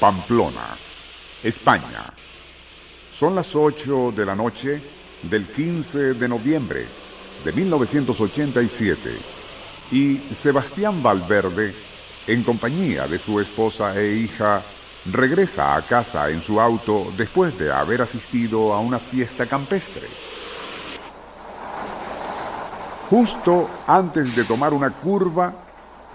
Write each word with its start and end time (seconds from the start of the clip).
Pamplona, 0.00 0.78
España. 1.42 2.06
Son 3.12 3.34
las 3.34 3.54
8 3.54 4.14
de 4.16 4.24
la 4.24 4.34
noche 4.34 4.82
del 5.22 5.46
15 5.48 6.14
de 6.14 6.26
noviembre 6.26 6.86
de 7.44 7.52
1987 7.52 9.18
y 9.92 10.16
Sebastián 10.32 11.02
Valverde, 11.02 11.74
en 12.26 12.42
compañía 12.42 13.06
de 13.06 13.18
su 13.18 13.40
esposa 13.40 13.94
e 13.94 14.14
hija, 14.14 14.62
regresa 15.04 15.76
a 15.76 15.82
casa 15.82 16.30
en 16.30 16.40
su 16.40 16.58
auto 16.58 17.12
después 17.14 17.58
de 17.58 17.70
haber 17.70 18.00
asistido 18.00 18.72
a 18.72 18.80
una 18.80 18.98
fiesta 18.98 19.44
campestre. 19.44 20.08
Justo 23.10 23.68
antes 23.86 24.34
de 24.34 24.44
tomar 24.44 24.72
una 24.72 24.90
curva, 24.92 25.52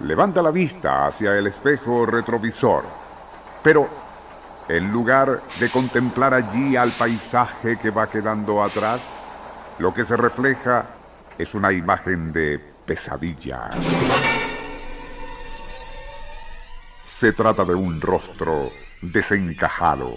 levanta 0.00 0.42
la 0.42 0.50
vista 0.50 1.06
hacia 1.06 1.36
el 1.36 1.46
espejo 1.46 2.04
retrovisor, 2.04 3.05
pero 3.66 3.90
en 4.68 4.92
lugar 4.92 5.42
de 5.58 5.68
contemplar 5.70 6.32
allí 6.32 6.76
al 6.76 6.92
paisaje 6.92 7.76
que 7.76 7.90
va 7.90 8.08
quedando 8.08 8.62
atrás, 8.62 9.00
lo 9.80 9.92
que 9.92 10.04
se 10.04 10.16
refleja 10.16 10.86
es 11.36 11.52
una 11.52 11.72
imagen 11.72 12.32
de 12.32 12.60
pesadilla. 12.60 13.70
Se 17.02 17.32
trata 17.32 17.64
de 17.64 17.74
un 17.74 18.00
rostro 18.00 18.70
desencajado, 19.02 20.16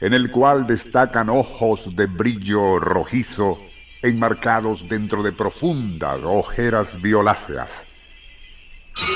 en 0.00 0.14
el 0.14 0.30
cual 0.30 0.66
destacan 0.66 1.28
ojos 1.28 1.94
de 1.94 2.06
brillo 2.06 2.78
rojizo 2.78 3.58
enmarcados 4.00 4.88
dentro 4.88 5.22
de 5.22 5.32
profundas 5.32 6.20
ojeras 6.24 6.98
violáceas. 7.02 7.86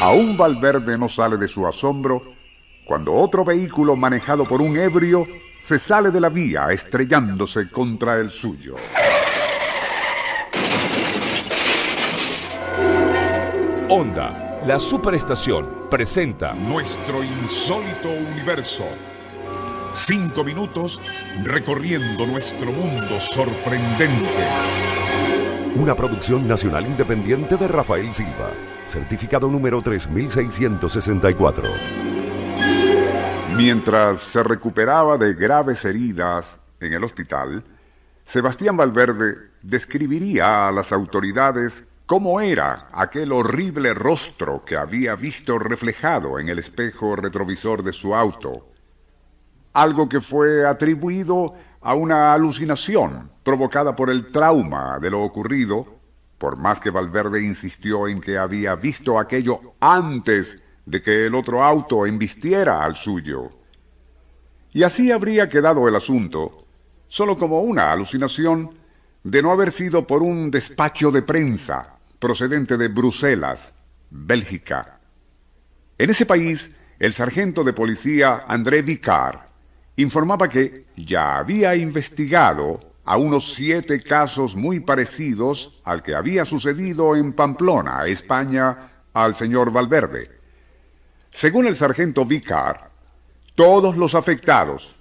Aún 0.03 0.37
Valverde 0.37 0.99
no 0.99 1.09
sale 1.09 1.39
de 1.39 1.49
su 1.49 1.67
asombro 1.67 2.42
cuando 2.85 3.13
otro 3.13 3.45
vehículo 3.45 3.97
manejado 3.97 4.45
por 4.45 4.61
un 4.61 4.77
ebrio 4.77 5.27
se 5.63 5.79
sale 5.79 6.11
de 6.11 6.21
la 6.21 6.29
vía 6.29 6.73
estrellándose 6.73 7.71
contra 7.71 8.17
el 8.17 8.31
suyo. 8.31 8.77
Onda, 13.89 14.61
la 14.67 14.79
superestación, 14.79 15.89
presenta 15.91 16.55
Nuestro 16.55 17.23
insólito 17.23 18.11
universo. 18.33 18.85
Cinco 19.93 20.43
minutos 20.43 20.99
recorriendo 21.45 22.27
nuestro 22.27 22.73
mundo 22.73 23.21
sorprendente. 23.21 24.27
una 25.77 25.95
producción 25.95 26.49
nacional 26.49 26.87
independiente 26.87 27.57
de 27.57 27.69
Rafael 27.69 28.13
Silva, 28.13 28.51
certificado 28.87 29.49
número 29.49 29.83
3664. 29.83 32.12
Mientras 33.57 34.21
se 34.21 34.43
recuperaba 34.43 35.19
de 35.19 35.35
graves 35.35 35.85
heridas 35.85 36.57
en 36.81 36.95
el 36.95 37.05
hospital, 37.05 37.63
Sebastián 38.25 38.77
Valverde 38.77 39.37
describiría 39.61 40.69
a 40.69 40.73
las 40.73 40.91
autoridades 40.91 41.85
cómo 42.07 42.41
era 42.41 42.89
aquel 42.93 43.31
horrible 43.31 43.93
rostro 43.95 44.65
que 44.65 44.77
había 44.77 45.17
visto 45.17 45.59
reflejado 45.59 46.39
en 46.39 46.49
el 46.49 46.59
espejo 46.59 47.15
retrovisor 47.15 47.83
de 47.83 47.93
su 47.93 48.15
auto. 48.15 48.69
Algo 49.75 50.09
que 50.09 50.21
fue 50.21 50.67
atribuido 50.67 51.55
a 51.83 51.95
una 51.95 52.33
alucinación 52.33 53.31
provocada 53.43 53.95
por 53.95 54.09
el 54.09 54.33
trauma 54.33 54.99
de 54.99 55.11
lo 55.11 55.21
ocurrido, 55.23 55.87
por 56.39 56.57
más 56.57 56.81
que 56.81 56.91
Valverde 56.91 57.43
insistió 57.43 58.09
en 58.09 58.21
que 58.21 58.39
había 58.39 58.75
visto 58.77 59.19
aquello 59.19 59.75
antes 59.79 60.59
de 60.87 61.03
que 61.03 61.27
el 61.27 61.35
otro 61.35 61.63
auto 61.63 62.07
embistiera 62.07 62.85
al 62.85 62.97
suyo. 62.97 63.51
Y 64.73 64.83
así 64.83 65.11
habría 65.11 65.49
quedado 65.49 65.87
el 65.87 65.97
asunto, 65.97 66.67
solo 67.09 67.37
como 67.37 67.61
una 67.61 67.93
alucinación 67.93 68.71
de 69.23 69.43
no 69.43 69.53
haber 69.53 69.71
sido 69.71 70.07
por 70.07 70.23
un 70.23 70.51
despacho 70.51 71.11
de 71.11 71.23
prensa 71.23 71.99
procedente 72.19 72.77
de 72.77 72.89
Bruselas, 72.89 73.73
Bélgica. 74.11 75.01
En 75.99 76.11
ese 76.11 76.27
país, 76.27 76.71
el 76.99 77.13
sargento 77.13 77.65
de 77.65 77.73
policía 77.73 78.45
André 78.47 78.83
Vicard 78.83 79.41
informaba 79.97 80.49
que 80.49 80.87
ya 80.97 81.39
había 81.39 81.75
investigado 81.75 82.93
a 83.05 83.17
unos 83.17 83.55
siete 83.55 84.01
casos 84.03 84.57
muy 84.57 84.81
parecidos 84.81 85.81
al 85.85 86.03
que 86.03 86.15
había 86.15 86.45
sucedido 86.45 87.17
en 87.17 87.33
Pamplona, 87.33 88.05
España, 88.07 88.93
al 89.13 89.35
señor 89.35 89.73
Valverde. 89.73 90.42
Según 91.33 91.67
el 91.67 91.75
sargento 91.75 92.27
Vicar, 92.27 92.91
todos 93.55 93.97
los 93.97 94.15
afectados, 94.15 94.95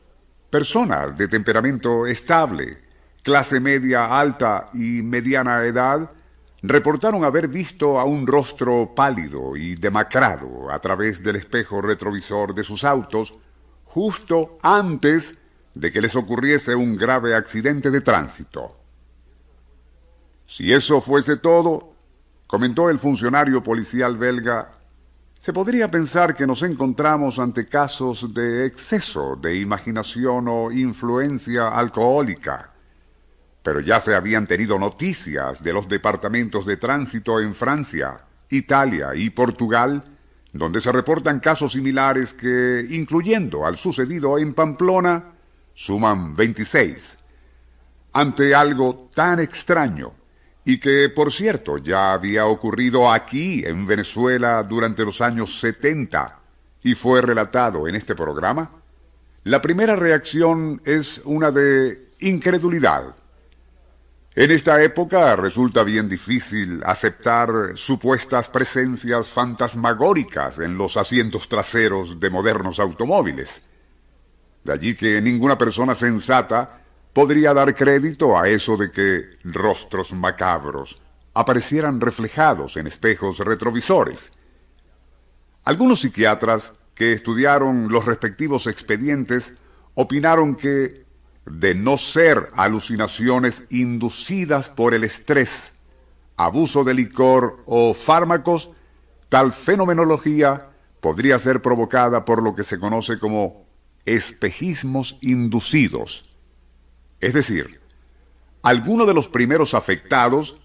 personas 0.50 1.16
de 1.18 1.28
temperamento 1.28 2.08
estable, 2.08 2.80
clase 3.22 3.60
media 3.60 4.18
alta 4.18 4.70
y 4.74 5.02
mediana 5.02 5.64
edad, 5.66 6.10
reportaron 6.64 7.26
haber 7.26 7.50
visto 7.50 8.00
a 8.00 8.06
un 8.06 8.26
rostro 8.26 8.94
pálido 8.96 9.58
y 9.58 9.76
demacrado 9.76 10.72
a 10.72 10.80
través 10.80 11.22
del 11.22 11.36
espejo 11.36 11.82
retrovisor 11.82 12.56
de 12.56 12.64
sus 12.64 12.86
autos 12.86 13.34
justo 13.84 14.58
antes 14.64 15.36
de 15.74 15.92
que 15.92 16.02
les 16.02 16.16
ocurriese 16.16 16.76
un 16.76 16.96
grave 16.96 17.36
accidente 17.36 17.92
de 17.92 18.02
tránsito. 18.02 18.78
Si 20.46 20.72
eso 20.72 21.02
fuese 21.02 21.38
todo, 21.38 21.94
comentó 22.48 22.90
el 22.90 23.00
funcionario 23.00 23.62
policial 23.62 24.18
belga, 24.18 24.72
se 25.42 25.54
podría 25.54 25.88
pensar 25.88 26.36
que 26.36 26.46
nos 26.46 26.62
encontramos 26.62 27.40
ante 27.40 27.68
casos 27.68 28.32
de 28.32 28.68
exceso 28.68 29.36
de 29.36 29.56
imaginación 29.56 30.48
o 30.48 30.72
influencia 30.72 31.70
alcohólica. 31.70 32.70
Pero 33.64 33.80
ya 33.80 34.00
se 34.00 34.14
habían 34.14 34.46
tenido 34.46 34.78
noticias 34.78 35.64
de 35.64 35.74
los 35.74 35.90
departamentos 35.90 36.68
de 36.68 36.78
tránsito 36.78 37.40
en 37.40 37.56
Francia, 37.56 38.18
Italia 38.52 39.16
y 39.16 39.32
Portugal, 39.32 40.04
donde 40.54 40.80
se 40.80 40.92
reportan 40.92 41.40
casos 41.40 41.72
similares 41.72 42.36
que, 42.36 42.86
incluyendo 42.92 43.66
al 43.66 43.78
sucedido 43.78 44.38
en 44.38 44.54
Pamplona, 44.54 45.24
suman 45.74 46.36
26. 46.36 47.18
Ante 48.14 48.54
algo 48.54 49.10
tan 49.16 49.40
extraño, 49.40 50.14
y 50.64 50.80
que, 50.80 51.10
por 51.10 51.32
cierto, 51.32 51.78
ya 51.78 52.14
había 52.14 52.46
ocurrido 52.46 53.12
aquí, 53.12 53.64
en 53.66 53.86
Venezuela, 53.86 54.64
durante 54.64 55.04
los 55.04 55.22
años 55.22 55.60
70, 55.60 56.40
y 56.84 56.96
fue 56.96 57.22
relatado 57.22 57.88
en 57.88 57.96
este 57.96 58.16
programa, 58.16 58.72
la 59.44 59.62
primera 59.62 59.96
reacción 59.96 60.82
es 60.86 61.22
una 61.26 61.52
de 61.52 62.10
incredulidad. 62.20 63.16
En 64.36 64.52
esta 64.52 64.82
época 64.82 65.36
resulta 65.36 65.84
bien 65.84 66.08
difícil 66.08 66.82
aceptar 66.86 67.50
supuestas 67.76 68.48
presencias 68.48 69.28
fantasmagóricas 69.28 70.60
en 70.60 70.78
los 70.78 70.96
asientos 70.96 71.50
traseros 71.50 72.20
de 72.20 72.30
modernos 72.30 72.80
automóviles. 72.80 73.62
De 74.64 74.74
allí 74.74 74.96
que 74.96 75.22
ninguna 75.22 75.58
persona 75.58 75.96
sensata 75.96 76.81
podría 77.14 77.54
dar 77.54 77.76
crédito 77.76 78.38
a 78.38 78.48
eso 78.48 78.78
de 78.78 78.92
que 78.92 79.38
rostros 79.44 80.14
macabros 80.14 81.02
aparecieran 81.34 82.02
reflejados 82.02 82.78
en 82.78 82.88
espejos 82.88 83.40
retrovisores. 83.40 84.32
Algunos 85.64 86.02
psiquiatras 86.02 86.74
que 86.96 87.14
estudiaron 87.14 87.90
los 87.90 88.06
respectivos 88.06 88.68
expedientes 88.68 89.54
opinaron 89.96 90.56
que, 90.56 91.06
de 91.46 91.76
no 91.76 91.98
ser 91.98 92.50
alucinaciones 92.54 93.64
inducidas 93.70 94.70
por 94.70 94.94
el 94.94 95.04
estrés, 95.04 95.74
abuso 96.38 96.84
de 96.84 96.94
licor 96.94 97.62
o 97.66 97.94
fármacos, 97.94 98.72
tal 99.30 99.54
fenomenología 99.54 100.70
podría 101.00 101.40
ser 101.40 101.62
provocada 101.62 102.26
por 102.26 102.44
lo 102.44 102.56
que 102.56 102.64
se 102.64 102.80
conoce 102.80 103.20
como 103.20 103.66
espejismos 104.06 105.18
inducidos. 105.22 106.31
Es 107.22 107.34
decir, 107.34 107.80
alguno 108.64 109.06
de 109.06 109.14
los 109.14 109.28
primeros 109.28 109.74
afectados 109.74 110.60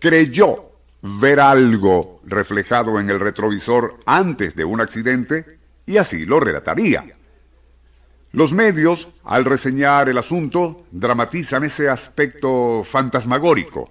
creyó 0.00 0.72
ver 1.02 1.38
algo 1.38 2.20
reflejado 2.24 2.98
en 2.98 3.10
el 3.10 3.20
retrovisor 3.20 3.98
antes 4.06 4.56
de 4.56 4.64
un 4.64 4.80
accidente 4.80 5.58
y 5.86 5.98
así 5.98 6.24
lo 6.24 6.40
relataría. 6.40 7.04
Los 8.32 8.52
medios, 8.52 9.08
al 9.24 9.44
reseñar 9.44 10.08
el 10.08 10.18
asunto, 10.18 10.86
dramatizan 10.90 11.64
ese 11.64 11.88
aspecto 11.88 12.84
fantasmagórico 12.84 13.90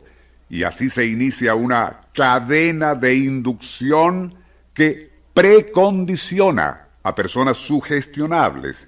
y 0.50 0.64
así 0.64 0.90
se 0.90 1.06
inicia 1.06 1.56
una 1.56 2.02
cadena 2.14 2.96
de 2.96 3.16
inducción 3.16 4.36
que 4.74 5.12
precondiciona 5.34 6.88
a 7.04 7.16
personas 7.16 7.58
sugestionables. 7.58 8.88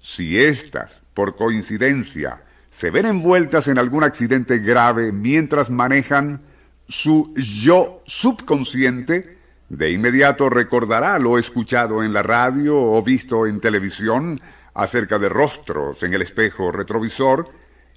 Si 0.00 0.38
éstas, 0.38 1.01
por 1.14 1.36
coincidencia, 1.36 2.42
se 2.70 2.90
ven 2.90 3.06
envueltas 3.06 3.68
en 3.68 3.78
algún 3.78 4.02
accidente 4.02 4.58
grave 4.58 5.12
mientras 5.12 5.70
manejan, 5.70 6.40
su 6.88 7.32
yo 7.36 8.02
subconsciente 8.06 9.38
de 9.68 9.90
inmediato 9.90 10.50
recordará 10.50 11.18
lo 11.18 11.38
escuchado 11.38 12.02
en 12.02 12.12
la 12.12 12.22
radio 12.22 12.78
o 12.78 13.02
visto 13.02 13.46
en 13.46 13.60
televisión 13.60 14.40
acerca 14.74 15.18
de 15.18 15.28
rostros 15.28 16.02
en 16.02 16.14
el 16.14 16.22
espejo 16.22 16.72
retrovisor 16.72 17.50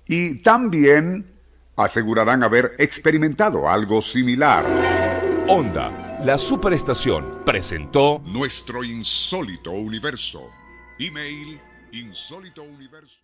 y 0.07 0.35
también 0.35 1.25
asegurarán 1.75 2.43
haber 2.43 2.75
experimentado 2.77 3.69
algo 3.69 4.01
similar. 4.01 4.65
Onda, 5.47 6.19
la 6.23 6.37
superestación, 6.37 7.43
presentó 7.45 8.21
Nuestro 8.25 8.83
insólito 8.83 9.71
universo. 9.71 10.49
Email 10.97 11.59
insólitouniverso. 11.91 13.21